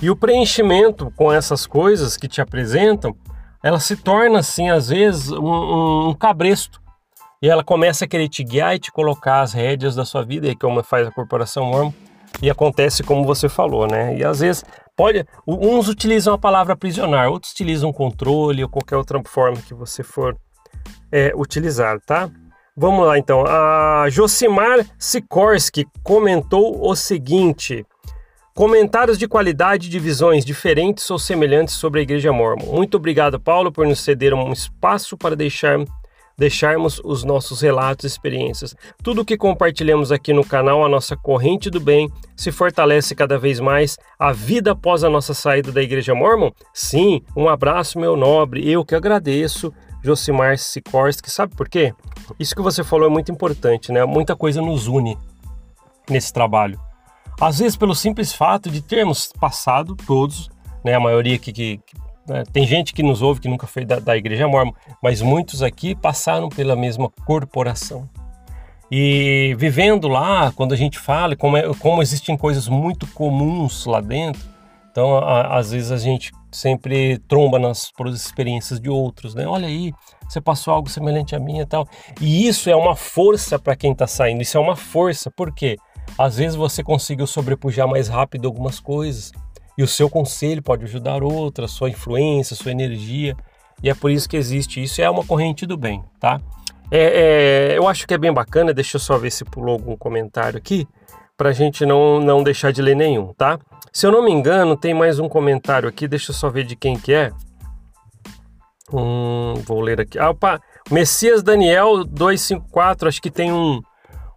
e 0.00 0.08
o 0.08 0.16
preenchimento 0.16 1.12
com 1.16 1.32
essas 1.32 1.66
coisas 1.66 2.16
que 2.16 2.28
te 2.28 2.40
apresentam, 2.40 3.14
ela 3.64 3.80
se 3.80 3.96
torna 3.96 4.40
assim, 4.40 4.68
às 4.68 4.90
vezes, 4.90 5.30
um, 5.30 6.10
um, 6.10 6.14
cabresto 6.14 6.82
e 7.40 7.48
ela 7.48 7.64
começa 7.64 8.04
a 8.04 8.08
querer 8.08 8.28
te 8.28 8.44
guiar 8.44 8.76
e 8.76 8.78
te 8.78 8.92
colocar 8.92 9.40
as 9.40 9.54
rédeas 9.54 9.94
da 9.94 10.04
sua 10.04 10.22
vida, 10.22 10.46
e 10.48 10.54
como 10.54 10.84
faz 10.84 11.08
a 11.08 11.10
corporação 11.10 11.64
Mormon, 11.64 11.92
e 12.42 12.50
acontece 12.50 13.02
como 13.02 13.24
você 13.24 13.48
falou, 13.48 13.86
né? 13.86 14.18
E 14.18 14.22
às 14.22 14.40
vezes 14.40 14.62
pode, 14.94 15.26
uns 15.46 15.88
utilizam 15.88 16.34
a 16.34 16.38
palavra 16.38 16.74
aprisionar, 16.74 17.30
outros 17.30 17.52
utilizam 17.52 17.90
controle 17.90 18.62
ou 18.62 18.68
qualquer 18.68 18.98
outra 18.98 19.18
forma 19.24 19.56
que 19.56 19.72
você 19.72 20.02
for 20.02 20.36
é, 21.10 21.32
utilizar, 21.34 21.98
tá? 22.00 22.28
Vamos 22.76 23.06
lá 23.06 23.18
então. 23.18 23.46
A 23.46 24.10
Josimar 24.10 24.84
Sikorski 24.98 25.86
comentou 26.02 26.86
o 26.86 26.94
seguinte: 26.94 27.86
Comentários 28.56 29.18
de 29.18 29.26
qualidade 29.26 29.88
de 29.88 29.98
visões 29.98 30.44
diferentes 30.44 31.10
ou 31.10 31.18
semelhantes 31.18 31.74
sobre 31.74 31.98
a 31.98 32.02
Igreja 32.04 32.32
Mormon. 32.32 32.66
Muito 32.66 32.96
obrigado, 32.96 33.40
Paulo, 33.40 33.72
por 33.72 33.84
nos 33.84 33.98
ceder 33.98 34.32
um 34.32 34.52
espaço 34.52 35.16
para 35.16 35.34
deixar 35.34 35.76
deixarmos 36.38 37.00
os 37.04 37.24
nossos 37.24 37.60
relatos 37.62 38.04
e 38.04 38.06
experiências. 38.06 38.76
Tudo 39.02 39.22
o 39.22 39.24
que 39.24 39.36
compartilhamos 39.36 40.12
aqui 40.12 40.32
no 40.32 40.44
canal, 40.44 40.84
a 40.84 40.88
nossa 40.88 41.16
corrente 41.16 41.68
do 41.68 41.80
bem, 41.80 42.08
se 42.36 42.52
fortalece 42.52 43.12
cada 43.16 43.36
vez 43.36 43.58
mais. 43.58 43.98
A 44.16 44.30
vida 44.30 44.70
após 44.70 45.02
a 45.02 45.10
nossa 45.10 45.34
saída 45.34 45.72
da 45.72 45.82
Igreja 45.82 46.14
Mormon? 46.14 46.52
Sim, 46.72 47.22
um 47.36 47.48
abraço, 47.48 47.98
meu 47.98 48.16
nobre. 48.16 48.70
Eu 48.70 48.84
que 48.84 48.94
agradeço. 48.94 49.72
Josimar 50.00 50.58
Sikorski, 50.58 51.28
sabe 51.28 51.56
por 51.56 51.68
quê? 51.68 51.92
Isso 52.38 52.54
que 52.54 52.62
você 52.62 52.84
falou 52.84 53.08
é 53.08 53.10
muito 53.10 53.32
importante, 53.32 53.90
né? 53.90 54.04
Muita 54.04 54.36
coisa 54.36 54.62
nos 54.62 54.86
une 54.86 55.18
nesse 56.08 56.32
trabalho. 56.32 56.78
Às 57.40 57.58
vezes, 57.58 57.76
pelo 57.76 57.94
simples 57.94 58.32
fato 58.32 58.70
de 58.70 58.80
termos 58.80 59.32
passado, 59.38 59.96
todos, 60.06 60.48
né, 60.84 60.94
a 60.94 61.00
maioria 61.00 61.38
que, 61.38 61.52
que, 61.52 61.80
né? 62.26 62.42
Tem 62.52 62.66
gente 62.66 62.94
que 62.94 63.02
nos 63.02 63.22
ouve 63.22 63.40
que 63.40 63.48
nunca 63.48 63.66
foi 63.66 63.84
da, 63.84 63.98
da 63.98 64.16
Igreja 64.16 64.48
Mormon, 64.48 64.72
mas 65.02 65.20
muitos 65.20 65.62
aqui 65.62 65.94
passaram 65.94 66.48
pela 66.48 66.74
mesma 66.74 67.10
corporação. 67.26 68.08
E 68.90 69.54
vivendo 69.58 70.08
lá, 70.08 70.52
quando 70.52 70.72
a 70.72 70.76
gente 70.76 70.98
fala, 70.98 71.36
como, 71.36 71.56
é, 71.56 71.62
como 71.74 72.02
existem 72.02 72.36
coisas 72.36 72.68
muito 72.68 73.06
comuns 73.08 73.86
lá 73.86 74.00
dentro, 74.00 74.42
então 74.90 75.16
a, 75.18 75.58
às 75.58 75.72
vezes 75.72 75.90
a 75.90 75.96
gente 75.96 76.32
sempre 76.50 77.18
tromba 77.26 77.58
nas 77.58 77.92
experiências 78.14 78.80
de 78.80 78.88
outros, 78.88 79.34
né? 79.34 79.46
Olha 79.46 79.66
aí, 79.66 79.92
você 80.28 80.40
passou 80.40 80.72
algo 80.72 80.88
semelhante 80.88 81.34
a 81.34 81.40
mim 81.40 81.58
e 81.58 81.66
tal. 81.66 81.88
E 82.20 82.46
isso 82.46 82.70
é 82.70 82.76
uma 82.76 82.94
força 82.94 83.58
para 83.58 83.74
quem 83.74 83.92
está 83.92 84.06
saindo, 84.06 84.42
isso 84.42 84.56
é 84.56 84.60
uma 84.60 84.76
força, 84.76 85.30
porque 85.30 85.76
às 86.18 86.36
vezes 86.36 86.56
você 86.56 86.82
conseguiu 86.82 87.26
sobrepujar 87.26 87.88
mais 87.88 88.08
rápido 88.08 88.46
algumas 88.46 88.78
coisas, 88.80 89.32
e 89.76 89.82
o 89.82 89.88
seu 89.88 90.08
conselho 90.08 90.62
pode 90.62 90.84
ajudar 90.84 91.22
outra, 91.22 91.66
sua 91.66 91.90
influência, 91.90 92.54
sua 92.54 92.70
energia. 92.70 93.36
E 93.82 93.90
é 93.90 93.94
por 93.94 94.10
isso 94.10 94.28
que 94.28 94.36
existe 94.36 94.82
isso. 94.82 95.02
É 95.02 95.10
uma 95.10 95.24
corrente 95.24 95.66
do 95.66 95.76
bem, 95.76 96.02
tá? 96.20 96.40
É, 96.90 97.72
é, 97.72 97.78
eu 97.78 97.88
acho 97.88 98.06
que 98.06 98.14
é 98.14 98.18
bem 98.18 98.32
bacana. 98.32 98.72
Deixa 98.72 98.96
eu 98.96 99.00
só 99.00 99.18
ver 99.18 99.30
se 99.30 99.44
pulou 99.44 99.74
algum 99.74 99.96
comentário 99.96 100.56
aqui, 100.56 100.86
para 101.36 101.48
a 101.48 101.52
gente 101.52 101.84
não, 101.84 102.20
não 102.20 102.42
deixar 102.42 102.72
de 102.72 102.80
ler 102.80 102.94
nenhum, 102.94 103.32
tá? 103.34 103.58
Se 103.92 104.06
eu 104.06 104.12
não 104.12 104.24
me 104.24 104.30
engano, 104.30 104.76
tem 104.76 104.94
mais 104.94 105.18
um 105.18 105.28
comentário 105.28 105.88
aqui. 105.88 106.06
Deixa 106.06 106.30
eu 106.30 106.34
só 106.34 106.48
ver 106.48 106.64
de 106.64 106.76
quem 106.76 106.96
que 106.96 107.12
é. 107.12 107.32
Hum, 108.92 109.54
vou 109.66 109.80
ler 109.80 110.00
aqui. 110.00 110.18
Ah, 110.18 110.30
opa, 110.30 110.60
Messias 110.88 111.42
Daniel 111.42 112.04
254. 112.04 113.08
Acho 113.08 113.20
que 113.20 113.30
tem 113.30 113.52
um, 113.52 113.80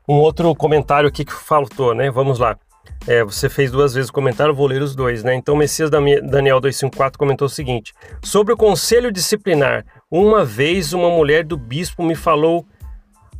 um 0.07 0.15
outro 0.15 0.53
comentário 0.55 1.09
aqui 1.09 1.25
que 1.25 1.33
faltou, 1.33 1.93
né? 1.93 2.09
Vamos 2.09 2.39
lá. 2.39 2.57
É, 3.05 3.23
você 3.23 3.49
fez 3.49 3.71
duas 3.71 3.93
vezes 3.93 4.09
o 4.09 4.13
comentário, 4.13 4.53
vou 4.53 4.67
ler 4.67 4.81
os 4.81 4.95
dois, 4.95 5.23
né? 5.23 5.35
Então, 5.35 5.55
Messias 5.55 5.89
Daniel 5.89 6.59
254 6.59 7.17
comentou 7.17 7.45
o 7.45 7.49
seguinte: 7.49 7.93
Sobre 8.23 8.53
o 8.53 8.57
conselho 8.57 9.11
disciplinar, 9.11 9.85
uma 10.09 10.43
vez 10.43 10.93
uma 10.93 11.09
mulher 11.09 11.43
do 11.43 11.57
bispo 11.57 12.03
me 12.03 12.15
falou 12.15 12.65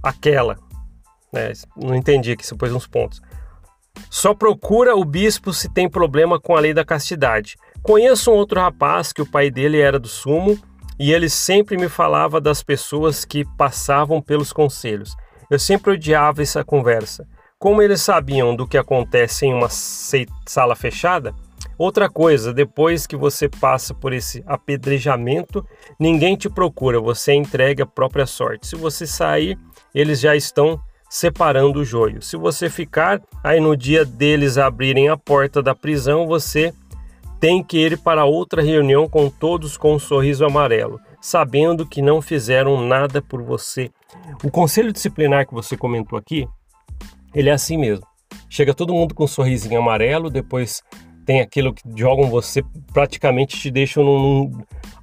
aquela. 0.02 0.58
Né? 1.32 1.54
Não 1.76 1.96
entendi 1.96 2.32
aqui, 2.32 2.46
você 2.46 2.56
pôs 2.56 2.74
uns 2.74 2.88
pontos. 2.88 3.22
Só 4.10 4.34
procura 4.34 4.96
o 4.96 5.04
bispo 5.04 5.52
se 5.52 5.70
tem 5.70 5.90
problema 5.90 6.40
com 6.40 6.56
a 6.56 6.60
lei 6.60 6.74
da 6.74 6.86
castidade. 6.86 7.58
Conheço 7.82 8.32
um 8.32 8.36
outro 8.36 8.60
rapaz 8.60 9.12
que 9.12 9.22
o 9.22 9.26
pai 9.26 9.50
dele 9.50 9.80
era 9.80 10.00
do 10.00 10.08
sumo 10.08 10.58
e 11.00 11.12
ele 11.12 11.30
sempre 11.30 11.78
me 11.78 11.90
falava 11.90 12.40
das 12.40 12.64
pessoas 12.64 13.26
que 13.26 13.46
passavam 13.58 14.22
pelos 14.22 14.54
conselhos. 14.54 15.16
Eu 15.50 15.60
sempre 15.60 15.94
odiava 15.94 16.42
essa 16.42 16.64
conversa. 16.64 17.28
Como 17.58 17.82
eles 17.82 18.02
sabiam 18.02 18.56
do 18.56 18.68
que 18.68 18.78
acontece 18.78 19.46
em 19.46 19.54
uma 19.54 19.70
sala 19.70 20.76
fechada, 20.76 21.34
outra 21.78 22.10
coisa, 22.10 22.54
depois 22.54 23.08
que 23.08 23.16
você 23.16 23.50
passa 23.50 23.94
por 23.94 24.14
esse 24.14 24.44
apedrejamento, 24.46 25.66
ninguém 26.00 26.36
te 26.36 26.50
procura, 26.50 27.00
você 27.00 27.34
entrega 27.34 27.84
a 27.84 27.88
própria 27.88 28.26
sorte. 28.26 28.68
Se 28.68 28.76
você 28.76 29.08
sair, 29.08 29.58
eles 29.96 30.20
já 30.20 30.36
estão 30.36 30.80
separando 31.10 31.80
o 31.80 31.86
joio. 31.86 32.22
Se 32.22 32.38
você 32.38 32.70
ficar, 32.70 33.22
aí 33.44 33.60
no 33.60 33.76
dia 33.76 34.06
deles 34.06 34.58
abrirem 34.58 35.10
a 35.10 35.18
porta 35.18 35.64
da 35.64 35.74
prisão, 35.74 36.28
você 36.28 36.74
tem 37.40 37.64
que 37.64 37.78
ir 37.78 37.98
para 37.98 38.26
outra 38.26 38.62
reunião 38.62 39.08
com 39.08 39.30
todos 39.30 39.78
com 39.78 39.94
um 39.96 40.00
sorriso 40.00 40.46
amarelo, 40.46 41.00
sabendo 41.20 41.86
que 41.86 42.02
não 42.02 42.22
fizeram 42.22 42.82
nada 42.86 43.22
por 43.22 43.42
você. 43.42 43.90
O 44.44 44.52
conselho 44.52 44.94
disciplinar 44.94 45.48
que 45.48 45.54
você 45.54 45.76
comentou 45.76 46.18
aqui 46.18 46.48
ele 47.34 47.50
é 47.50 47.54
assim 47.54 47.78
mesmo. 47.78 48.06
Chega 48.50 48.74
todo 48.74 48.94
mundo 48.94 49.14
com 49.14 49.26
um 49.26 49.28
sorrisinho 49.28 49.80
amarelo, 49.80 50.30
depois 50.30 50.82
tem 51.26 51.40
aquilo 51.42 51.74
que 51.74 51.84
jogam 51.96 52.30
você, 52.30 52.64
praticamente 52.94 53.60
te 53.60 53.70
deixam 53.70 54.04
num, 54.04 54.52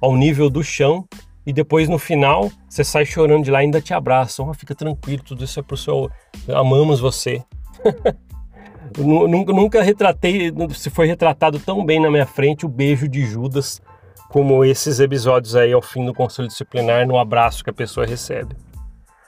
ao 0.01 0.15
nível 0.15 0.49
do 0.49 0.63
chão, 0.63 1.07
e 1.45 1.53
depois 1.53 1.87
no 1.87 1.99
final 1.99 2.51
você 2.67 2.83
sai 2.83 3.05
chorando 3.05 3.45
de 3.45 3.51
lá 3.51 3.61
e 3.61 3.65
ainda 3.65 3.79
te 3.79 3.93
abraçam. 3.93 4.49
Oh, 4.49 4.53
fica 4.53 4.75
tranquilo, 4.75 5.23
tudo 5.23 5.45
isso 5.45 5.59
é 5.59 5.63
pro 5.63 5.77
seu. 5.77 6.09
Amamos 6.49 6.99
você. 6.99 7.43
nunca, 8.97 9.53
nunca 9.53 9.83
retratei, 9.83 10.51
se 10.73 10.89
foi 10.89 11.07
retratado 11.07 11.57
tão 11.59 11.85
bem 11.85 12.01
na 12.01 12.09
minha 12.09 12.25
frente 12.25 12.65
o 12.65 12.69
beijo 12.69 13.07
de 13.07 13.25
Judas 13.25 13.79
como 14.29 14.63
esses 14.65 14.99
episódios 14.99 15.55
aí 15.55 15.71
ao 15.71 15.81
fim 15.81 16.05
do 16.05 16.13
conselho 16.13 16.47
disciplinar, 16.47 17.07
no 17.07 17.17
abraço 17.17 17.63
que 17.63 17.69
a 17.69 17.73
pessoa 17.73 18.05
recebe. 18.05 18.55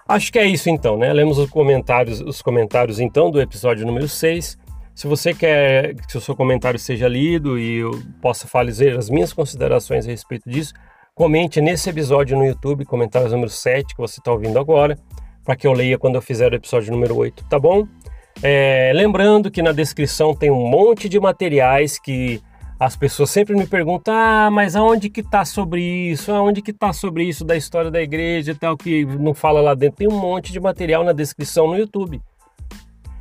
Acho 0.07 0.31
que 0.31 0.39
é 0.39 0.45
isso 0.45 0.69
então, 0.69 0.97
né? 0.97 1.11
Lemos 1.11 1.37
os 1.37 1.49
comentários, 1.49 2.21
os 2.21 2.41
comentários 2.41 2.99
então 2.99 3.29
do 3.29 3.41
episódio 3.41 3.85
número 3.85 4.07
6. 4.07 4.57
Se 4.95 5.05
você 5.05 5.33
quer 5.33 5.95
que 5.95 6.17
o 6.17 6.21
seu 6.21 6.35
comentário 6.35 6.79
seja 6.79 7.07
lido 7.07 7.59
e 7.59 7.79
eu 7.79 7.91
possa 8.21 8.47
fazer 8.47 8.97
as 8.97 9.09
minhas 9.09 9.33
considerações 9.33 10.07
a 10.07 10.09
respeito 10.09 10.49
disso, 10.49 10.73
comente 11.13 11.59
nesse 11.59 11.89
episódio 11.89 12.37
no 12.37 12.45
YouTube, 12.45 12.85
comentários 12.85 13.31
número 13.31 13.49
7 13.49 13.95
que 13.95 14.01
você 14.01 14.19
está 14.19 14.31
ouvindo 14.31 14.57
agora, 14.57 14.97
para 15.43 15.55
que 15.55 15.67
eu 15.67 15.73
leia 15.73 15.97
quando 15.97 16.15
eu 16.15 16.21
fizer 16.21 16.51
o 16.51 16.55
episódio 16.55 16.91
número 16.91 17.15
8, 17.15 17.45
tá 17.49 17.59
bom? 17.59 17.87
É, 18.41 18.91
lembrando 18.95 19.51
que 19.51 19.61
na 19.61 19.71
descrição 19.71 20.33
tem 20.33 20.49
um 20.49 20.67
monte 20.67 21.09
de 21.09 21.19
materiais 21.19 21.99
que 21.99 22.41
as 22.79 22.95
pessoas 22.95 23.29
sempre 23.29 23.55
me 23.55 23.65
perguntam: 23.65 24.13
ah, 24.13 24.49
mas 24.51 24.75
aonde 24.75 25.09
que 25.09 25.23
tá 25.23 25.43
sobre 25.43 25.81
isso? 25.81 26.31
Aonde 26.31 26.61
que 26.61 26.73
tá 26.73 26.93
sobre 26.93 27.23
isso 27.23 27.43
da 27.43 27.55
história 27.55 27.89
da 27.89 28.01
igreja 28.01 28.51
e 28.51 28.55
tal, 28.55 28.77
que 28.77 29.05
não 29.05 29.33
fala 29.33 29.61
lá 29.61 29.73
dentro? 29.73 29.97
Tem 29.97 30.07
um 30.07 30.19
monte 30.19 30.51
de 30.51 30.59
material 30.59 31.03
na 31.03 31.11
descrição 31.11 31.67
no 31.67 31.77
YouTube. 31.77 32.21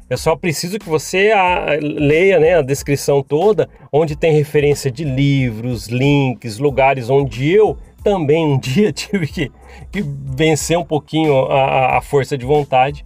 Eu 0.09 0.17
só 0.17 0.37
preciso 0.37 0.79
que 0.79 0.89
você 0.89 1.33
a, 1.33 1.73
ah, 1.73 1.79
leia 1.81 2.39
né, 2.39 2.59
a 2.59 2.63
descrição 2.63 3.23
toda, 3.23 3.69
onde 3.93 4.15
tem 4.15 4.33
referência 4.33 4.91
de 4.91 5.05
livros, 5.05 5.89
links, 5.89 6.59
lugares 6.59 7.11
onde 7.11 7.51
eu 7.51 7.77
também 8.05 8.47
um 8.47 8.59
dia 8.61 8.93
tive 8.93 9.27
que, 9.27 9.51
que 9.91 10.03
vencer 10.03 10.79
um 10.79 10.85
pouquinho 10.85 11.47
a, 11.47 11.99
a 11.99 12.01
força 12.01 12.39
de 12.39 12.47
vontade 12.47 13.05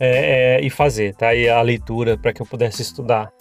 é, 0.00 0.58
é, 0.58 0.66
e 0.66 0.70
fazer, 0.70 1.14
tá? 1.14 1.32
E 1.34 1.48
a 1.48 1.62
leitura 1.62 2.18
para 2.18 2.32
que 2.32 2.42
eu 2.42 2.46
pudesse 2.46 2.82
estudar 2.82 3.32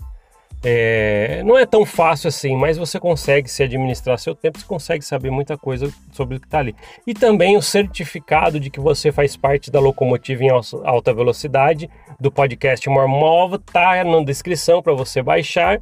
É, 0.65 1.43
não 1.43 1.57
é 1.57 1.65
tão 1.65 1.85
fácil 1.85 2.29
assim, 2.29 2.55
mas 2.55 2.77
você 2.77 2.97
consegue 2.97 3.49
se 3.49 3.61
administrar 3.63 4.17
seu 4.17 4.33
tempo, 4.33 4.57
você 4.57 4.65
consegue 4.65 5.03
saber 5.03 5.29
muita 5.29 5.57
coisa 5.57 5.91
sobre 6.11 6.37
o 6.37 6.39
que 6.39 6.47
está 6.47 6.59
ali. 6.59 6.73
E 7.05 7.13
também 7.13 7.57
o 7.57 7.61
certificado 7.61 8.59
de 8.59 8.69
que 8.69 8.79
você 8.79 9.11
faz 9.11 9.35
parte 9.35 9.69
da 9.69 9.81
locomotiva 9.81 10.41
em 10.41 10.49
alta 10.49 11.13
velocidade 11.13 11.89
do 12.17 12.31
podcast 12.31 12.89
Mormova 12.89 13.57
está 13.57 14.03
na 14.05 14.23
descrição 14.23 14.81
para 14.81 14.93
você 14.93 15.21
baixar, 15.21 15.81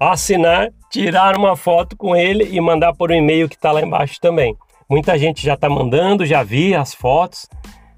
assinar, 0.00 0.70
tirar 0.90 1.36
uma 1.36 1.54
foto 1.54 1.94
com 1.94 2.16
ele 2.16 2.48
e 2.50 2.58
mandar 2.58 2.94
por 2.94 3.10
um 3.10 3.14
e-mail 3.14 3.48
que 3.50 3.56
está 3.56 3.70
lá 3.70 3.82
embaixo 3.82 4.18
também. 4.18 4.56
Muita 4.88 5.18
gente 5.18 5.44
já 5.44 5.54
está 5.54 5.68
mandando, 5.68 6.24
já 6.24 6.42
vi 6.42 6.74
as 6.74 6.94
fotos. 6.94 7.46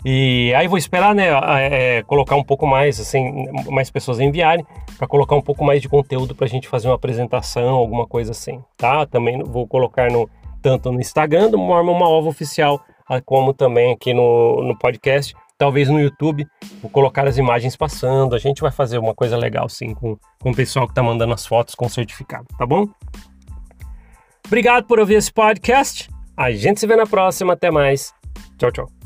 E 0.04 0.54
aí 0.54 0.68
vou 0.68 0.78
esperar, 0.78 1.14
né, 1.14 1.28
é, 1.60 2.02
colocar 2.04 2.36
um 2.36 2.44
pouco 2.44 2.66
mais, 2.66 3.00
assim, 3.00 3.46
mais 3.68 3.90
pessoas 3.90 4.20
enviarem, 4.20 4.64
para 4.96 5.08
colocar 5.08 5.34
um 5.34 5.42
pouco 5.42 5.64
mais 5.64 5.82
de 5.82 5.88
conteúdo 5.88 6.34
para 6.34 6.46
a 6.46 6.48
gente 6.48 6.68
fazer 6.68 6.88
uma 6.88 6.94
apresentação, 6.94 7.70
alguma 7.70 8.06
coisa 8.06 8.30
assim, 8.30 8.62
tá? 8.76 9.04
Também 9.06 9.42
vou 9.42 9.66
colocar 9.66 10.10
no 10.10 10.28
tanto 10.62 10.90
no 10.92 11.00
Instagram 11.00 11.50
do 11.50 11.58
Mormon 11.58 11.92
Uma 11.92 12.08
Ova 12.08 12.28
Oficial, 12.28 12.80
como 13.24 13.52
também 13.52 13.92
aqui 13.92 14.12
no, 14.12 14.62
no 14.62 14.76
podcast, 14.78 15.34
talvez 15.56 15.88
no 15.88 16.00
YouTube, 16.00 16.46
vou 16.80 16.90
colocar 16.90 17.26
as 17.26 17.36
imagens 17.36 17.76
passando, 17.76 18.34
a 18.34 18.38
gente 18.38 18.60
vai 18.60 18.70
fazer 18.70 18.98
uma 18.98 19.14
coisa 19.14 19.36
legal 19.36 19.68
sim 19.68 19.94
com, 19.94 20.16
com 20.40 20.50
o 20.50 20.54
pessoal 20.54 20.86
que 20.86 20.92
está 20.92 21.02
mandando 21.02 21.34
as 21.34 21.46
fotos 21.46 21.74
com 21.74 21.88
certificado, 21.88 22.46
tá 22.56 22.66
bom? 22.66 22.86
Obrigado 24.46 24.86
por 24.86 24.98
ouvir 24.98 25.14
esse 25.14 25.32
podcast, 25.32 26.08
a 26.36 26.50
gente 26.52 26.80
se 26.80 26.86
vê 26.86 26.96
na 26.96 27.06
próxima, 27.06 27.54
até 27.54 27.70
mais, 27.70 28.12
tchau, 28.58 28.70
tchau. 28.70 28.97